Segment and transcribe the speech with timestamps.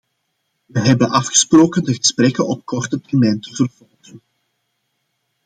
[0.65, 4.21] We hebben afgesproken de gesprekken op korte termijn te vervolgen.